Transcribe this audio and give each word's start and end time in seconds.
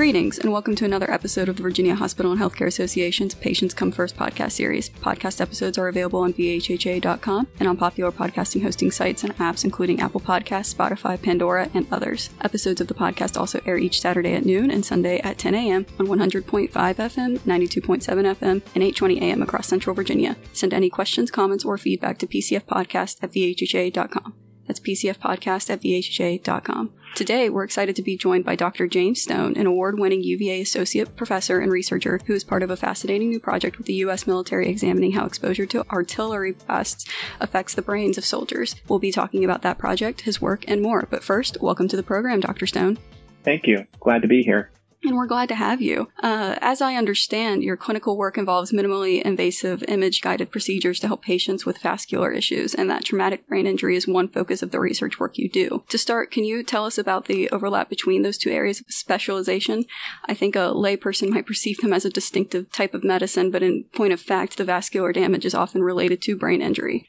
Greetings, 0.00 0.38
and 0.38 0.50
welcome 0.50 0.74
to 0.76 0.86
another 0.86 1.10
episode 1.10 1.50
of 1.50 1.56
the 1.56 1.62
Virginia 1.62 1.94
Hospital 1.94 2.32
and 2.32 2.40
Healthcare 2.40 2.66
Association's 2.66 3.34
Patients 3.34 3.74
Come 3.74 3.92
First 3.92 4.16
podcast 4.16 4.52
series. 4.52 4.88
Podcast 4.88 5.42
episodes 5.42 5.76
are 5.76 5.88
available 5.88 6.20
on 6.20 6.32
VHHA.com 6.32 7.46
and 7.58 7.68
on 7.68 7.76
popular 7.76 8.10
podcasting 8.10 8.62
hosting 8.62 8.90
sites 8.90 9.24
and 9.24 9.36
apps, 9.36 9.62
including 9.62 10.00
Apple 10.00 10.22
Podcasts, 10.22 10.74
Spotify, 10.74 11.20
Pandora, 11.20 11.68
and 11.74 11.86
others. 11.92 12.30
Episodes 12.40 12.80
of 12.80 12.88
the 12.88 12.94
podcast 12.94 13.38
also 13.38 13.60
air 13.66 13.76
each 13.76 14.00
Saturday 14.00 14.32
at 14.32 14.46
noon 14.46 14.70
and 14.70 14.86
Sunday 14.86 15.18
at 15.18 15.36
10 15.36 15.54
a.m. 15.54 15.84
on 15.98 16.06
100.5 16.06 16.70
FM, 16.70 17.38
92.7 17.40 18.00
FM, 18.00 18.62
and 18.74 18.82
820 18.82 19.20
AM 19.20 19.42
across 19.42 19.66
Central 19.66 19.94
Virginia. 19.94 20.34
Send 20.54 20.72
any 20.72 20.88
questions, 20.88 21.30
comments, 21.30 21.62
or 21.62 21.76
feedback 21.76 22.16
to 22.20 22.26
PCFpodcast 22.26 23.22
at 23.22 23.32
VHHA.com. 23.32 24.32
That's 24.70 24.78
PCFpodcast 24.78 25.68
at 25.68 25.82
VHHA.com. 25.82 26.92
Today, 27.16 27.50
we're 27.50 27.64
excited 27.64 27.96
to 27.96 28.02
be 28.02 28.16
joined 28.16 28.44
by 28.44 28.54
Dr. 28.54 28.86
James 28.86 29.20
Stone, 29.20 29.56
an 29.56 29.66
award 29.66 29.98
winning 29.98 30.22
UVA 30.22 30.60
associate 30.60 31.16
professor 31.16 31.58
and 31.58 31.72
researcher 31.72 32.20
who 32.26 32.34
is 32.34 32.44
part 32.44 32.62
of 32.62 32.70
a 32.70 32.76
fascinating 32.76 33.30
new 33.30 33.40
project 33.40 33.78
with 33.78 33.88
the 33.88 33.94
U.S. 33.94 34.28
military 34.28 34.68
examining 34.68 35.10
how 35.10 35.26
exposure 35.26 35.66
to 35.66 35.84
artillery 35.90 36.52
blasts 36.52 37.04
affects 37.40 37.74
the 37.74 37.82
brains 37.82 38.16
of 38.16 38.24
soldiers. 38.24 38.76
We'll 38.86 39.00
be 39.00 39.10
talking 39.10 39.44
about 39.44 39.62
that 39.62 39.76
project, 39.76 40.20
his 40.20 40.40
work, 40.40 40.62
and 40.68 40.80
more. 40.80 41.08
But 41.10 41.24
first, 41.24 41.60
welcome 41.60 41.88
to 41.88 41.96
the 41.96 42.04
program, 42.04 42.38
Dr. 42.38 42.68
Stone. 42.68 43.00
Thank 43.42 43.66
you. 43.66 43.88
Glad 43.98 44.22
to 44.22 44.28
be 44.28 44.44
here 44.44 44.70
and 45.02 45.16
we're 45.16 45.26
glad 45.26 45.48
to 45.48 45.54
have 45.54 45.80
you. 45.80 46.08
Uh, 46.22 46.56
as 46.60 46.80
I 46.80 46.94
understand, 46.94 47.62
your 47.62 47.76
clinical 47.76 48.16
work 48.16 48.36
involves 48.36 48.72
minimally 48.72 49.22
invasive 49.22 49.82
image 49.88 50.20
guided 50.20 50.50
procedures 50.50 51.00
to 51.00 51.06
help 51.06 51.22
patients 51.22 51.64
with 51.64 51.78
vascular 51.78 52.30
issues, 52.30 52.74
and 52.74 52.90
that 52.90 53.04
traumatic 53.04 53.46
brain 53.48 53.66
injury 53.66 53.96
is 53.96 54.06
one 54.06 54.28
focus 54.28 54.62
of 54.62 54.70
the 54.70 54.80
research 54.80 55.18
work 55.18 55.38
you 55.38 55.48
do. 55.48 55.82
To 55.88 55.98
start, 55.98 56.30
can 56.30 56.44
you 56.44 56.62
tell 56.62 56.84
us 56.84 56.98
about 56.98 57.26
the 57.26 57.48
overlap 57.50 57.88
between 57.88 58.22
those 58.22 58.38
two 58.38 58.50
areas 58.50 58.80
of 58.80 58.86
specialization? 58.88 59.84
I 60.26 60.34
think 60.34 60.54
a 60.54 60.72
layperson 60.74 61.30
might 61.30 61.46
perceive 61.46 61.78
them 61.78 61.92
as 61.92 62.04
a 62.04 62.10
distinctive 62.10 62.70
type 62.70 62.94
of 62.94 63.04
medicine, 63.04 63.50
but 63.50 63.62
in 63.62 63.84
point 63.92 64.12
of 64.12 64.20
fact, 64.20 64.56
the 64.56 64.64
vascular 64.64 65.12
damage 65.12 65.44
is 65.44 65.54
often 65.54 65.82
related 65.82 66.20
to 66.22 66.36
brain 66.36 66.60
injury. 66.60 67.08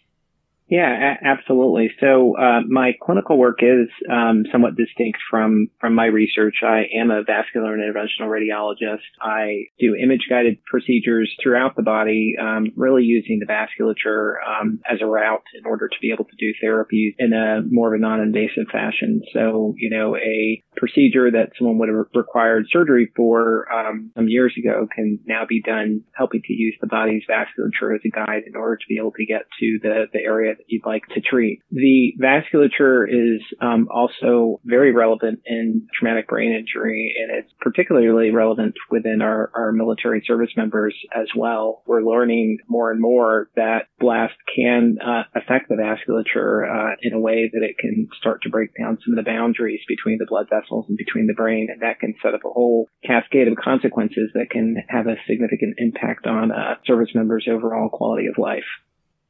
Yeah, 0.71 0.87
a- 0.87 1.27
absolutely. 1.27 1.91
So 1.99 2.37
uh, 2.37 2.61
my 2.65 2.93
clinical 3.03 3.37
work 3.37 3.59
is 3.61 3.89
um, 4.09 4.45
somewhat 4.53 4.77
distinct 4.77 5.19
from 5.29 5.67
from 5.81 5.93
my 5.93 6.05
research. 6.05 6.63
I 6.63 6.85
am 6.97 7.11
a 7.11 7.23
vascular 7.23 7.73
and 7.73 7.83
interventional 7.83 8.29
radiologist. 8.29 9.03
I 9.21 9.65
do 9.79 9.95
image 10.01 10.27
guided 10.29 10.63
procedures 10.63 11.29
throughout 11.43 11.75
the 11.75 11.83
body, 11.83 12.35
um, 12.41 12.67
really 12.77 13.03
using 13.03 13.39
the 13.39 13.51
vasculature 13.51 14.35
um, 14.47 14.79
as 14.89 14.99
a 15.01 15.05
route 15.05 15.43
in 15.59 15.65
order 15.65 15.89
to 15.89 15.95
be 16.01 16.13
able 16.13 16.23
to 16.23 16.35
do 16.39 16.53
therapies 16.63 17.15
in 17.19 17.33
a 17.33 17.63
more 17.69 17.93
of 17.93 17.99
a 17.99 18.01
non-invasive 18.01 18.67
fashion. 18.71 19.21
So 19.33 19.75
you 19.77 19.89
know, 19.89 20.15
a 20.15 20.63
procedure 20.77 21.31
that 21.31 21.51
someone 21.57 21.79
would 21.79 21.89
have 21.89 22.05
required 22.15 22.67
surgery 22.71 23.11
for 23.13 23.67
um, 23.73 24.11
some 24.15 24.29
years 24.29 24.53
ago 24.57 24.87
can 24.95 25.19
now 25.25 25.43
be 25.45 25.61
done 25.61 26.03
helping 26.15 26.41
to 26.45 26.53
use 26.53 26.77
the 26.79 26.87
body's 26.87 27.23
vasculature 27.29 27.93
as 27.93 28.01
a 28.05 28.09
guide 28.09 28.43
in 28.47 28.55
order 28.55 28.77
to 28.77 28.85
be 28.87 28.97
able 28.97 29.11
to 29.11 29.25
get 29.25 29.41
to 29.59 29.79
the 29.83 30.05
the 30.13 30.19
area 30.19 30.55
that 30.61 30.71
you'd 30.71 30.85
like 30.85 31.07
to 31.13 31.21
treat. 31.21 31.61
The 31.71 32.13
vasculature 32.21 33.07
is 33.09 33.41
um, 33.59 33.87
also 33.91 34.61
very 34.63 34.91
relevant 34.91 35.41
in 35.45 35.87
traumatic 35.97 36.27
brain 36.27 36.53
injury, 36.53 37.13
and 37.19 37.39
it's 37.39 37.53
particularly 37.59 38.31
relevant 38.31 38.75
within 38.89 39.21
our, 39.21 39.51
our 39.55 39.71
military 39.71 40.23
service 40.25 40.51
members 40.55 40.95
as 41.15 41.27
well. 41.35 41.81
We're 41.85 42.03
learning 42.03 42.59
more 42.67 42.91
and 42.91 43.01
more 43.01 43.49
that 43.55 43.87
blast 43.99 44.35
can 44.55 44.97
uh, 45.03 45.23
affect 45.35 45.69
the 45.69 45.75
vasculature 45.75 46.63
uh, 46.69 46.95
in 47.01 47.13
a 47.13 47.19
way 47.19 47.49
that 47.51 47.63
it 47.63 47.77
can 47.77 48.07
start 48.19 48.43
to 48.43 48.49
break 48.49 48.71
down 48.77 48.97
some 49.03 49.17
of 49.17 49.23
the 49.23 49.29
boundaries 49.29 49.81
between 49.87 50.17
the 50.19 50.27
blood 50.27 50.47
vessels 50.49 50.85
and 50.89 50.97
between 50.97 51.27
the 51.27 51.33
brain, 51.33 51.67
and 51.71 51.81
that 51.81 51.99
can 51.99 52.13
set 52.21 52.33
up 52.33 52.41
a 52.45 52.49
whole 52.49 52.87
cascade 53.05 53.47
of 53.47 53.55
consequences 53.55 54.29
that 54.33 54.49
can 54.49 54.75
have 54.89 55.07
a 55.07 55.15
significant 55.27 55.75
impact 55.77 56.27
on 56.27 56.51
uh, 56.51 56.75
service 56.85 57.09
members' 57.15 57.47
overall 57.49 57.89
quality 57.89 58.27
of 58.27 58.37
life. 58.37 58.63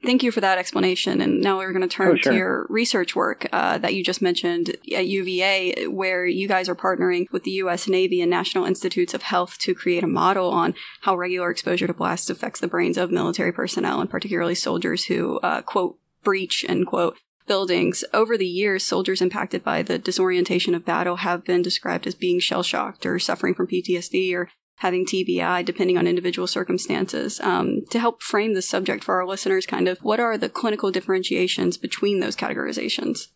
Thank 0.03 0.23
you 0.23 0.31
for 0.31 0.41
that 0.41 0.57
explanation. 0.57 1.22
And 1.22 1.41
now 1.41 1.57
we're 1.57 1.72
going 1.72 1.88
to 1.88 1.88
turn 1.88 2.13
oh, 2.13 2.16
sure. 2.16 2.31
to 2.31 2.38
your 2.38 2.66
research 2.69 3.16
work 3.16 3.47
uh, 3.51 3.78
that 3.78 3.94
you 3.94 4.03
just 4.03 4.22
mentioned 4.22 4.75
at 4.95 5.06
UVA, 5.07 5.88
where 5.88 6.25
you 6.25 6.47
guys 6.47 6.67
are 6.67 6.75
partnering 6.75 7.31
with 7.31 7.44
the 7.44 7.51
U.S. 7.51 7.88
Navy 7.88 8.19
and 8.19 8.29
National 8.29 8.66
Institutes 8.66 9.13
of 9.13 9.22
Health 9.22 9.59
to 9.59 9.75
create 9.75 10.03
a 10.03 10.07
model 10.07 10.50
on 10.50 10.73
how 11.01 11.16
regular 11.16 11.51
exposure 11.51 11.85
to 11.85 11.94
blasts 11.94 12.31
affects 12.31 12.59
the 12.59 12.67
brains 12.67 12.97
of 12.97 13.11
military 13.11 13.51
personnel, 13.51 14.01
and 14.01 14.09
particularly 14.09 14.56
soldiers 14.56 15.06
who, 15.06 15.40
uh, 15.40 15.61
quote, 15.61 16.00
breach, 16.23 16.66
end 16.67 16.88
quote, 16.88 17.17
buildings. 17.45 18.03
Over 18.13 18.38
the 18.38 18.47
years, 18.47 18.84
soldiers 18.84 19.22
impacted 19.22 19.63
by 19.63 19.84
the 19.84 20.00
disorientation 20.00 20.73
of 20.73 20.85
battle 20.85 21.17
have 21.17 21.44
been 21.44 21.61
described 21.61 22.07
as 22.07 22.16
being 22.16 22.40
shell 22.40 22.63
shocked 22.63 23.06
or 23.06 23.19
suffering 23.19 23.53
from 23.53 23.67
PTSD 23.67 24.34
or 24.34 24.50
having 24.81 25.06
TBI, 25.06 25.64
depending 25.64 25.96
on 25.96 26.08
individual 26.08 26.47
circumstances. 26.47 27.40
Um, 27.42 27.84
to 27.92 28.00
help 28.00 28.24
frame 28.24 28.56
the 28.56 28.64
subject 28.64 29.03
for 29.03 29.16
our 29.16 29.28
listeners, 29.28 29.68
kind 29.68 29.88
of, 29.88 30.00
what 30.00 30.19
are 30.19 30.40
the 30.40 30.50
clinical 30.50 30.90
differentiations 30.90 31.78
between 31.78 32.19
those 32.19 32.36
categorizations? 32.36 33.28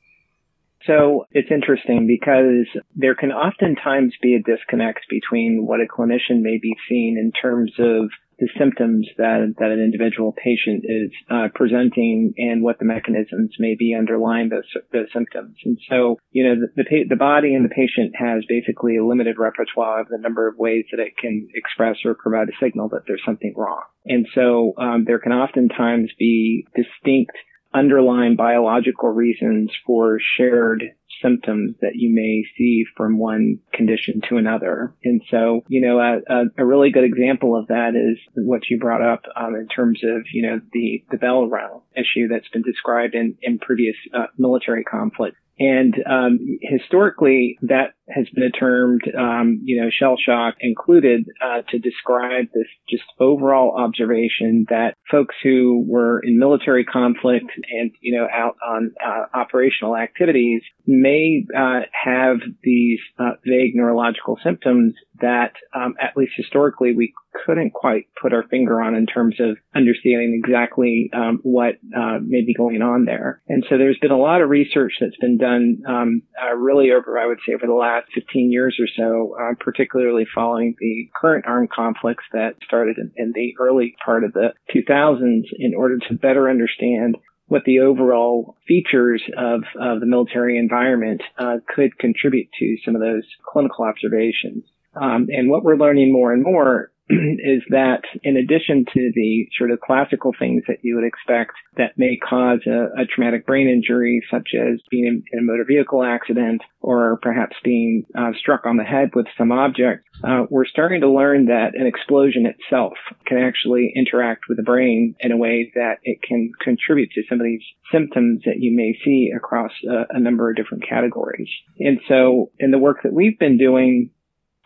So 0.87 1.27
it's 1.31 1.51
interesting 1.51 2.07
because 2.07 2.65
there 2.95 3.13
can 3.13 3.31
oftentimes 3.31 4.13
be 4.23 4.33
a 4.33 4.41
disconnect 4.41 5.01
between 5.07 5.67
what 5.67 5.81
a 5.81 5.85
clinician 5.85 6.41
may 6.41 6.57
be 6.57 6.75
seeing 6.89 7.15
in 7.17 7.31
terms 7.31 7.73
of 7.77 8.09
the 8.39 8.49
symptoms 8.57 9.07
that 9.17 9.55
that 9.59 9.71
an 9.71 9.79
individual 9.79 10.33
patient 10.33 10.83
is 10.85 11.11
uh, 11.29 11.47
presenting 11.53 12.33
and 12.37 12.63
what 12.63 12.79
the 12.79 12.85
mechanisms 12.85 13.55
may 13.59 13.75
be 13.75 13.95
underlying 13.97 14.49
those 14.49 14.69
those 14.91 15.07
symptoms. 15.13 15.55
And 15.63 15.77
so, 15.89 16.17
you 16.31 16.43
know, 16.43 16.55
the 16.75 16.83
the, 16.83 17.03
the 17.09 17.15
body 17.15 17.53
and 17.53 17.65
the 17.65 17.69
patient 17.69 18.13
has 18.15 18.43
basically 18.47 18.97
a 18.97 19.05
limited 19.05 19.37
repertoire 19.37 20.01
of 20.01 20.07
the 20.09 20.17
number 20.17 20.47
of 20.47 20.57
ways 20.57 20.85
that 20.91 20.99
it 20.99 21.17
can 21.17 21.47
express 21.53 21.97
or 22.05 22.15
provide 22.15 22.49
a 22.49 22.57
signal 22.63 22.89
that 22.89 23.03
there's 23.07 23.23
something 23.25 23.53
wrong. 23.55 23.83
And 24.05 24.27
so, 24.35 24.73
um, 24.77 25.05
there 25.05 25.19
can 25.19 25.31
oftentimes 25.31 26.11
be 26.19 26.67
distinct 26.75 27.35
underlying 27.73 28.35
biological 28.35 29.09
reasons 29.09 29.69
for 29.85 30.17
shared 30.37 30.83
symptoms 31.21 31.75
that 31.81 31.95
you 31.95 32.13
may 32.13 32.43
see 32.57 32.85
from 32.95 33.17
one 33.17 33.59
condition 33.73 34.21
to 34.29 34.37
another. 34.37 34.93
And 35.03 35.21
so, 35.29 35.63
you 35.67 35.81
know, 35.81 35.99
a, 35.99 36.43
a 36.57 36.65
really 36.65 36.91
good 36.91 37.03
example 37.03 37.57
of 37.57 37.67
that 37.67 37.95
is 37.95 38.17
what 38.35 38.69
you 38.69 38.79
brought 38.79 39.01
up 39.01 39.23
um, 39.35 39.55
in 39.55 39.67
terms 39.67 40.01
of, 40.03 40.23
you 40.33 40.43
know, 40.43 40.61
the, 40.73 41.03
the 41.11 41.17
bell 41.17 41.47
round 41.47 41.81
issue 41.95 42.27
that's 42.29 42.49
been 42.49 42.63
described 42.63 43.15
in, 43.15 43.37
in 43.41 43.59
previous 43.59 43.95
uh, 44.13 44.27
military 44.37 44.83
conflicts. 44.83 45.37
And 45.57 45.95
um, 46.05 46.39
historically, 46.61 47.57
that 47.61 47.93
has 48.09 48.27
been 48.35 48.51
termed, 48.51 49.03
um, 49.17 49.61
you 49.63 49.81
know, 49.81 49.89
shell 49.89 50.17
shock 50.17 50.55
included 50.59 51.27
uh, 51.41 51.61
to 51.69 51.79
describe 51.79 52.47
this 52.53 52.67
just 52.89 53.03
overall 53.19 53.75
observation 53.77 54.65
that 54.69 54.95
folks 55.09 55.35
who 55.41 55.83
were 55.87 56.19
in 56.19 56.37
military 56.37 56.83
conflict 56.83 57.49
and, 57.71 57.91
you 58.01 58.17
know, 58.17 58.27
out 58.31 58.57
on 58.67 58.93
uh, 59.03 59.25
operational 59.33 59.95
activities 59.95 60.61
may 61.05 61.45
uh, 61.55 61.81
have 61.91 62.37
these 62.63 62.99
uh, 63.19 63.33
vague 63.45 63.75
neurological 63.75 64.39
symptoms 64.43 64.95
that, 65.21 65.53
um, 65.75 65.93
at 66.01 66.17
least 66.17 66.33
historically, 66.35 66.95
we 66.95 67.13
couldn't 67.45 67.73
quite 67.73 68.07
put 68.19 68.33
our 68.33 68.43
finger 68.49 68.81
on 68.81 68.95
in 68.95 69.05
terms 69.05 69.35
of 69.39 69.57
understanding 69.75 70.41
exactly 70.43 71.11
um, 71.13 71.39
what 71.43 71.75
uh, 71.95 72.17
may 72.21 72.43
be 72.43 72.55
going 72.55 72.81
on 72.81 73.05
there. 73.05 73.41
And 73.47 73.63
so 73.69 73.77
there's 73.77 73.99
been 74.01 74.11
a 74.11 74.17
lot 74.17 74.41
of 74.41 74.49
research 74.49 74.93
that's 74.99 75.17
been 75.17 75.37
done 75.37 75.83
um, 75.87 76.21
uh, 76.41 76.55
really 76.55 76.91
over, 76.91 77.19
I 77.19 77.27
would 77.27 77.39
say, 77.45 77.53
over 77.53 77.67
the 77.67 77.73
last 77.73 78.07
15 78.15 78.51
years 78.51 78.77
or 78.79 78.87
so, 78.97 79.35
uh, 79.39 79.53
particularly 79.59 80.25
following 80.33 80.75
the 80.79 81.09
current 81.15 81.45
armed 81.47 81.69
conflicts 81.69 82.25
that 82.33 82.55
started 82.65 82.97
in, 82.97 83.11
in 83.15 83.31
the 83.35 83.53
early 83.59 83.95
part 84.03 84.23
of 84.23 84.33
the 84.33 84.53
2000s 84.73 85.43
in 85.59 85.75
order 85.75 85.99
to 86.09 86.15
better 86.15 86.49
understand 86.49 87.17
what 87.47 87.63
the 87.65 87.79
overall 87.79 88.57
features 88.67 89.23
of, 89.37 89.61
of 89.79 89.99
the 89.99 90.05
military 90.05 90.57
environment 90.57 91.21
uh, 91.37 91.57
could 91.67 91.97
contribute 91.99 92.47
to 92.59 92.77
some 92.83 92.95
of 92.95 93.01
those 93.01 93.23
clinical 93.47 93.85
observations. 93.85 94.63
Um, 94.95 95.27
and 95.29 95.49
what 95.49 95.63
we're 95.63 95.75
learning 95.75 96.11
more 96.11 96.33
and 96.33 96.43
more 96.43 96.91
is 97.09 97.61
that 97.69 98.01
in 98.23 98.35
addition 98.35 98.83
to 98.91 99.11
the 99.13 99.47
sort 99.57 99.69
of 99.69 99.79
classical 99.79 100.33
things 100.37 100.63
that 100.67 100.79
you 100.81 100.95
would 100.95 101.05
expect 101.05 101.51
that 101.77 101.91
may 101.97 102.17
cause 102.17 102.61
a, 102.65 103.01
a 103.01 103.05
traumatic 103.05 103.45
brain 103.45 103.67
injury, 103.67 104.23
such 104.31 104.49
as 104.55 104.79
being 104.89 105.05
in, 105.05 105.23
in, 105.31 105.39
a 105.39 105.41
motor 105.43 105.65
vehicle 105.67 106.03
accident 106.03 106.61
or 106.81 107.19
perhaps 107.21 107.55
being 107.63 108.05
uh, 108.17 108.31
struck 108.39 108.65
on 108.65 108.77
the 108.77 108.83
head 108.83 109.11
with 109.13 109.27
some 109.37 109.51
object, 109.51 110.03
uh, 110.23 110.45
we're 110.49 110.65
starting 110.65 111.01
to 111.01 111.09
learn 111.09 111.45
that 111.45 111.75
an 111.75 111.85
explosion 111.85 112.47
itself 112.47 112.93
can 113.27 113.37
actually 113.37 113.93
interact 113.95 114.45
with 114.49 114.57
the 114.57 114.63
brain 114.63 115.13
in 115.19 115.31
a 115.31 115.37
way 115.37 115.71
that 115.75 115.97
it 116.03 116.17
can 116.27 116.51
contribute 116.59 117.11
to 117.11 117.21
some 117.29 117.39
of 117.39 117.45
these 117.45 117.61
symptoms 117.91 118.41
that 118.45 118.57
you 118.57 118.75
may 118.75 118.97
see 119.05 119.31
across 119.35 119.71
a, 119.87 120.15
a 120.15 120.19
number 120.19 120.49
of 120.49 120.55
different 120.55 120.83
categories. 120.87 121.49
And 121.79 121.99
so 122.07 122.51
in 122.57 122.71
the 122.71 122.79
work 122.79 123.03
that 123.03 123.13
we've 123.13 123.37
been 123.37 123.59
doing, 123.59 124.09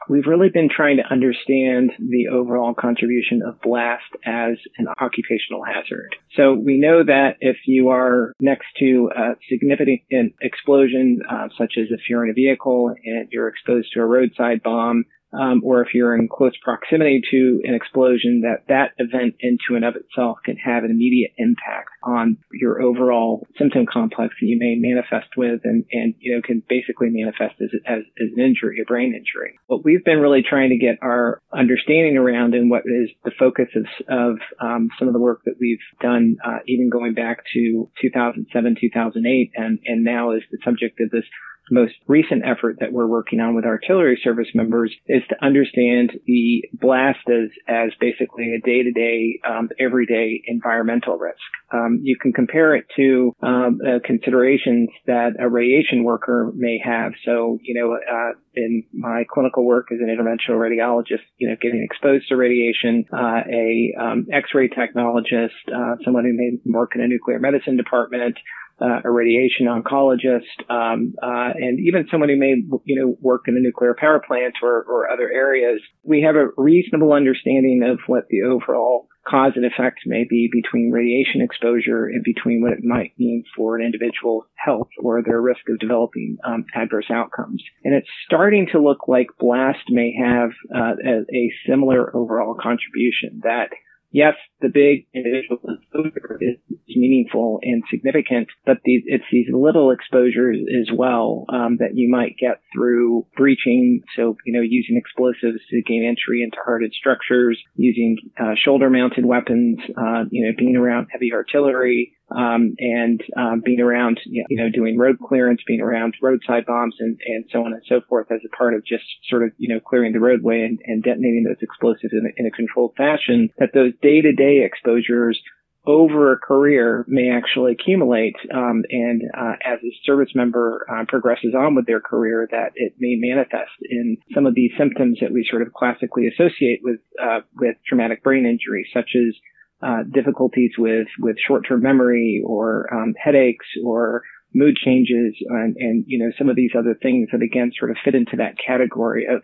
we've 0.09 0.25
really 0.25 0.49
been 0.49 0.69
trying 0.75 0.97
to 0.97 1.03
understand 1.09 1.91
the 1.99 2.27
overall 2.27 2.73
contribution 2.73 3.41
of 3.47 3.61
blast 3.61 4.11
as 4.25 4.57
an 4.77 4.87
occupational 4.99 5.63
hazard. 5.63 6.15
So 6.35 6.53
we 6.53 6.79
know 6.79 7.03
that 7.03 7.37
if 7.39 7.57
you 7.65 7.89
are 7.89 8.33
next 8.41 8.65
to 8.79 9.11
a 9.15 9.35
significant 9.49 10.33
explosion, 10.41 11.19
uh, 11.29 11.49
such 11.57 11.73
as 11.77 11.87
if 11.91 12.01
you're 12.09 12.23
in 12.23 12.31
a 12.31 12.33
vehicle 12.33 12.93
and 13.03 13.29
you're 13.31 13.47
exposed 13.47 13.89
to 13.93 14.01
a 14.01 14.05
roadside 14.05 14.63
bomb, 14.63 15.05
um, 15.33 15.61
or 15.63 15.81
if 15.81 15.93
you're 15.93 16.15
in 16.15 16.27
close 16.27 16.53
proximity 16.63 17.21
to 17.31 17.61
an 17.63 17.75
explosion, 17.75 18.41
that 18.41 18.67
that 18.67 18.91
event 18.97 19.35
into 19.39 19.75
and 19.75 19.85
of 19.85 19.95
itself 19.95 20.37
can 20.43 20.57
have 20.57 20.83
an 20.83 20.91
immediate 20.91 21.31
impact 21.37 21.89
on 22.03 22.37
your 22.51 22.81
overall 22.81 23.45
symptom 23.57 23.85
complex 23.85 24.33
that 24.39 24.47
you 24.47 24.57
may 24.57 24.75
manifest 24.75 25.29
with 25.37 25.61
and, 25.63 25.85
and 25.91 26.15
you 26.19 26.35
know, 26.35 26.41
can 26.41 26.63
basically 26.67 27.09
manifest 27.11 27.55
as, 27.61 27.69
as, 27.85 27.99
as 28.19 28.29
an 28.35 28.43
injury, 28.43 28.79
a 28.81 28.85
brain 28.85 29.13
injury. 29.13 29.59
What 29.67 29.83
we've 29.83 30.03
been 30.03 30.19
really 30.19 30.43
trying 30.47 30.69
to 30.69 30.77
get 30.77 30.97
our 31.01 31.41
understanding 31.53 32.17
around 32.17 32.53
and 32.53 32.69
what 32.69 32.83
is 32.85 33.09
the 33.23 33.31
focus 33.37 33.67
of, 33.75 33.85
of 34.07 34.37
um, 34.59 34.89
some 34.97 35.07
of 35.07 35.13
the 35.13 35.19
work 35.19 35.41
that 35.45 35.55
we've 35.59 35.77
done, 36.01 36.37
uh, 36.43 36.59
even 36.67 36.89
going 36.89 37.13
back 37.13 37.43
to 37.53 37.89
2007, 38.01 38.77
2008, 38.79 39.51
and, 39.55 39.79
and 39.85 40.03
now 40.03 40.31
is 40.31 40.43
the 40.51 40.57
subject 40.63 40.99
of 41.01 41.09
this 41.11 41.25
most 41.71 41.93
recent 42.07 42.43
effort 42.45 42.77
that 42.79 42.91
we're 42.91 43.07
working 43.07 43.39
on 43.39 43.55
with 43.55 43.65
artillery 43.65 44.19
service 44.23 44.47
members 44.53 44.93
is 45.07 45.23
to 45.29 45.35
understand 45.45 46.11
the 46.25 46.63
blast 46.73 47.27
as, 47.29 47.49
as 47.67 47.91
basically 47.99 48.53
a 48.55 48.59
day-to-day, 48.65 49.39
um, 49.47 49.69
everyday 49.79 50.41
environmental 50.47 51.17
risk. 51.17 51.37
Um, 51.71 51.99
you 52.01 52.17
can 52.17 52.33
compare 52.33 52.75
it 52.75 52.85
to 52.95 53.35
um, 53.41 53.79
uh, 53.85 53.99
considerations 54.03 54.89
that 55.05 55.33
a 55.39 55.47
radiation 55.47 56.03
worker 56.03 56.51
may 56.55 56.79
have. 56.83 57.13
So, 57.25 57.59
you 57.61 57.75
know, 57.79 57.93
uh, 57.93 58.33
in 58.55 58.83
my 58.93 59.23
clinical 59.31 59.65
work 59.65 59.87
as 59.91 59.99
an 59.99 60.07
interventional 60.07 60.57
radiologist, 60.57 61.23
you 61.37 61.49
know, 61.49 61.55
getting 61.61 61.83
exposed 61.83 62.27
to 62.29 62.35
radiation, 62.35 63.05
uh, 63.13 63.41
a 63.47 63.93
um, 63.99 64.27
X-ray 64.31 64.69
technologist, 64.69 65.49
uh, 65.73 65.95
someone 66.03 66.25
who 66.25 66.33
may 66.33 66.57
work 66.65 66.91
in 66.95 67.01
a 67.01 67.07
nuclear 67.07 67.39
medicine 67.39 67.77
department, 67.77 68.37
uh, 68.81 69.01
a 69.03 69.11
radiation 69.11 69.67
oncologist, 69.67 70.59
um, 70.69 71.13
uh, 71.21 71.51
and 71.55 71.79
even 71.79 72.07
someone 72.09 72.29
who 72.29 72.37
may, 72.37 72.55
you 72.85 72.99
know, 72.99 73.17
work 73.21 73.43
in 73.47 73.55
a 73.55 73.59
nuclear 73.59 73.95
power 73.99 74.21
plant 74.25 74.55
or, 74.63 74.83
or 74.83 75.09
other 75.09 75.29
areas, 75.29 75.81
we 76.03 76.21
have 76.21 76.35
a 76.35 76.49
reasonable 76.57 77.13
understanding 77.13 77.83
of 77.83 77.99
what 78.07 78.27
the 78.29 78.43
overall 78.43 79.07
cause 79.27 79.53
and 79.55 79.65
effect 79.65 79.99
may 80.05 80.25
be 80.27 80.49
between 80.51 80.91
radiation 80.91 81.41
exposure 81.41 82.05
and 82.05 82.23
between 82.23 82.61
what 82.61 82.73
it 82.73 82.83
might 82.83 83.13
mean 83.19 83.43
for 83.55 83.77
an 83.77 83.85
individual's 83.85 84.45
health 84.55 84.89
or 85.01 85.21
their 85.21 85.41
risk 85.41 85.61
of 85.69 85.79
developing 85.79 86.37
um, 86.43 86.65
adverse 86.73 87.05
outcomes. 87.11 87.63
And 87.83 87.93
it's 87.93 88.07
starting 88.25 88.67
to 88.71 88.81
look 88.81 89.07
like 89.07 89.27
blast 89.39 89.83
may 89.89 90.13
have 90.19 90.49
uh, 90.73 90.95
a, 91.05 91.19
a 91.31 91.53
similar 91.67 92.15
overall 92.15 92.55
contribution 92.55 93.41
that 93.43 93.69
yes, 94.11 94.35
the 94.61 94.69
big 94.69 95.07
individual 95.13 95.59
exposure 95.81 96.37
is, 96.41 96.57
meaningful 96.95 97.59
and 97.61 97.83
significant, 97.89 98.47
but 98.65 98.77
these, 98.83 99.03
it's 99.05 99.23
these 99.31 99.47
little 99.53 99.91
exposures 99.91 100.57
as 100.81 100.89
well 100.93 101.45
um, 101.49 101.77
that 101.77 101.91
you 101.93 102.09
might 102.09 102.35
get 102.37 102.61
through 102.73 103.25
breaching. 103.37 104.01
So, 104.15 104.35
you 104.45 104.53
know, 104.53 104.61
using 104.61 104.97
explosives 104.97 105.63
to 105.69 105.81
gain 105.83 106.03
entry 106.03 106.43
into 106.43 106.57
hardened 106.63 106.93
structures, 106.93 107.57
using 107.75 108.17
uh, 108.37 108.55
shoulder-mounted 108.55 109.23
weapons, 109.23 109.79
uh, 109.95 110.25
you 110.31 110.45
know, 110.45 110.51
being 110.57 110.75
around 110.75 111.07
heavy 111.11 111.31
artillery, 111.31 112.17
um, 112.31 112.75
and 112.79 113.21
um, 113.37 113.61
being 113.63 113.79
around, 113.79 114.19
you 114.25 114.45
know, 114.51 114.69
doing 114.69 114.97
road 114.97 115.17
clearance, 115.19 115.61
being 115.65 115.81
around 115.81 116.15
roadside 116.21 116.65
bombs, 116.65 116.95
and, 116.99 117.19
and 117.25 117.45
so 117.51 117.63
on 117.65 117.73
and 117.73 117.81
so 117.87 118.01
forth, 118.07 118.31
as 118.31 118.41
a 118.45 118.55
part 118.55 118.73
of 118.73 118.85
just 118.85 119.03
sort 119.29 119.43
of, 119.43 119.51
you 119.57 119.73
know, 119.73 119.79
clearing 119.79 120.13
the 120.13 120.19
roadway 120.19 120.61
and, 120.61 120.79
and 120.85 121.03
detonating 121.03 121.43
those 121.47 121.61
explosives 121.61 122.13
in 122.13 122.25
a, 122.25 122.41
in 122.41 122.45
a 122.45 122.51
controlled 122.51 122.93
fashion. 122.95 123.49
That 123.57 123.71
those 123.73 123.93
day-to-day 124.01 124.63
exposures 124.63 125.39
over 125.85 126.33
a 126.33 126.37
career 126.37 127.05
may 127.07 127.31
actually 127.31 127.71
accumulate, 127.71 128.35
um, 128.53 128.83
and 128.89 129.23
uh, 129.35 129.53
as 129.63 129.79
a 129.83 129.91
service 130.05 130.29
member 130.35 130.85
uh, 130.91 131.05
progresses 131.07 131.55
on 131.57 131.73
with 131.73 131.87
their 131.87 132.01
career, 132.01 132.47
that 132.51 132.73
it 132.75 132.93
may 132.99 133.15
manifest 133.15 133.71
in 133.89 134.17
some 134.35 134.45
of 134.45 134.53
these 134.53 134.71
symptoms 134.77 135.17
that 135.21 135.31
we 135.31 135.47
sort 135.49 135.61
of 135.61 135.73
classically 135.73 136.27
associate 136.27 136.81
with 136.83 136.99
uh, 137.21 137.39
with 137.55 137.75
traumatic 137.87 138.21
brain 138.23 138.45
injury, 138.45 138.87
such 138.93 139.11
as 139.15 139.33
uh, 139.81 140.03
difficulties 140.11 140.71
with 140.77 141.07
with 141.19 141.37
short-term 141.45 141.81
memory 141.81 142.43
or 142.45 142.87
um, 142.93 143.13
headaches 143.21 143.65
or 143.85 144.23
mood 144.53 144.75
changes 144.75 145.35
and, 145.47 145.75
and, 145.77 146.03
you 146.07 146.17
know 146.17 146.31
some 146.37 146.49
of 146.49 146.55
these 146.55 146.71
other 146.77 146.95
things 147.01 147.29
that 147.31 147.41
again 147.41 147.71
sort 147.77 147.91
of 147.91 147.97
fit 148.03 148.15
into 148.15 148.35
that 148.37 148.55
category 148.65 149.25
of 149.25 149.41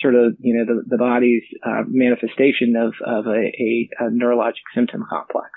sort 0.00 0.14
of 0.14 0.34
you 0.40 0.54
know 0.54 0.64
the, 0.64 0.82
the 0.86 0.98
body's 0.98 1.42
uh, 1.64 1.82
manifestation 1.86 2.74
of 2.76 2.94
of 3.06 3.26
a, 3.26 3.30
a, 3.30 3.88
a 4.00 4.04
neurologic 4.10 4.66
symptom 4.74 5.04
complex. 5.08 5.50